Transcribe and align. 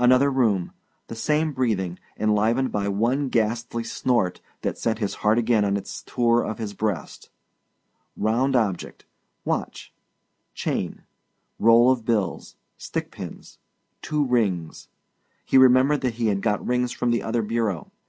Another 0.00 0.28
room... 0.28 0.72
the 1.06 1.14
same 1.14 1.52
breathing, 1.52 2.00
enlivened 2.18 2.72
by 2.72 2.88
one 2.88 3.28
ghastly 3.28 3.84
snort 3.84 4.40
that 4.62 4.76
sent 4.76 4.98
his 4.98 5.14
heart 5.22 5.38
again 5.38 5.64
on 5.64 5.76
its 5.76 6.02
tour 6.02 6.42
of 6.42 6.58
his 6.58 6.74
breast. 6.74 7.30
Round 8.16 8.56
object 8.56 9.04
watch; 9.44 9.94
chain; 10.52 11.02
roll 11.60 11.92
of 11.92 12.04
bills; 12.04 12.56
stick 12.76 13.12
pins; 13.12 13.58
two 14.02 14.24
rings 14.24 14.88
he 15.44 15.56
remembered 15.56 16.00
that 16.00 16.14
he 16.14 16.26
had 16.26 16.42
got 16.42 16.66
rings 16.66 16.90
from 16.90 17.12
the 17.12 17.22
other 17.22 17.42
bureau. 17.42 17.92